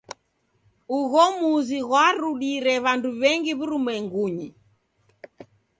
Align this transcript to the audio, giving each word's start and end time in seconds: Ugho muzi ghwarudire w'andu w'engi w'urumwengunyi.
Ugho 0.97 1.23
muzi 1.39 1.77
ghwarudire 1.87 2.73
w'andu 2.83 3.09
w'engi 3.21 3.51
w'urumwengunyi. 3.57 4.47